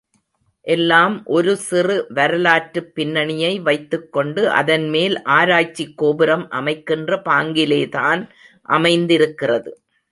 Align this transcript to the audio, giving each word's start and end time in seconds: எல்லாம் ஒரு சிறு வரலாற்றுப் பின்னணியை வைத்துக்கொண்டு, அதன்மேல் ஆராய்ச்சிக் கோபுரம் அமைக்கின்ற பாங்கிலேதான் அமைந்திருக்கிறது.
எல்லாம் 0.67 1.25
ஒரு 1.25 1.57
சிறு 1.57 2.05
வரலாற்றுப் 2.09 2.95
பின்னணியை 2.95 3.59
வைத்துக்கொண்டு, 3.59 4.49
அதன்மேல் 4.51 5.21
ஆராய்ச்சிக் 5.31 5.97
கோபுரம் 5.97 6.47
அமைக்கின்ற 6.51 7.21
பாங்கிலேதான் 7.29 8.23
அமைந்திருக்கிறது. 8.69 9.73